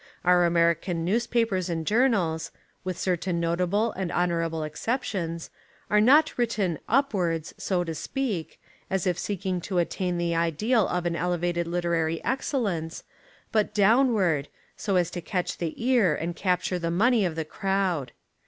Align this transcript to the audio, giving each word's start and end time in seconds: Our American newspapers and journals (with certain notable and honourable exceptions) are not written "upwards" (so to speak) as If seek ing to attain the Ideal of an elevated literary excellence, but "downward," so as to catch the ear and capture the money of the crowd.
Our 0.25 0.45
American 0.47 1.05
newspapers 1.05 1.69
and 1.69 1.85
journals 1.85 2.49
(with 2.83 2.97
certain 2.97 3.39
notable 3.39 3.91
and 3.91 4.11
honourable 4.11 4.63
exceptions) 4.63 5.51
are 5.91 6.01
not 6.01 6.35
written 6.39 6.79
"upwards" 6.89 7.53
(so 7.59 7.83
to 7.83 7.93
speak) 7.93 8.59
as 8.89 9.05
If 9.05 9.19
seek 9.19 9.45
ing 9.45 9.61
to 9.61 9.77
attain 9.77 10.17
the 10.17 10.33
Ideal 10.33 10.87
of 10.87 11.05
an 11.05 11.15
elevated 11.15 11.67
literary 11.67 12.19
excellence, 12.25 13.03
but 13.51 13.75
"downward," 13.75 14.47
so 14.75 14.95
as 14.95 15.11
to 15.11 15.21
catch 15.21 15.59
the 15.59 15.75
ear 15.77 16.15
and 16.15 16.35
capture 16.35 16.79
the 16.79 16.89
money 16.89 17.23
of 17.23 17.35
the 17.35 17.45
crowd. 17.45 18.11